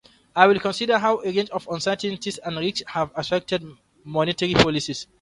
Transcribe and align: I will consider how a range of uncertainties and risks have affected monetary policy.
I 0.35 0.47
will 0.47 0.59
consider 0.59 0.97
how 0.97 1.17
a 1.19 1.31
range 1.31 1.51
of 1.51 1.67
uncertainties 1.67 2.39
and 2.39 2.57
risks 2.57 2.81
have 2.87 3.11
affected 3.15 3.63
monetary 4.03 4.55
policy. 4.55 4.95